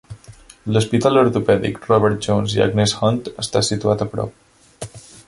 L'Hospital 0.77 1.19
Ortopèdic 1.23 1.77
Robert 1.91 2.25
Jones 2.29 2.57
i 2.57 2.63
Agnes 2.67 2.95
Hunt 3.09 3.21
està 3.45 3.63
situat 3.69 4.03
a 4.07 4.09
prop. 4.15 4.97